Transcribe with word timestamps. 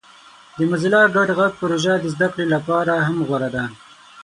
د 0.57 0.59
موزیلا 0.69 1.01
ګډ 1.15 1.29
غږ 1.39 1.51
پروژه 1.59 1.93
د 1.99 2.05
زده 2.13 2.27
کړې 2.33 2.45
لپاره 2.53 2.93
هم 3.07 3.17
غوره 3.27 3.49
ده. 3.55 3.65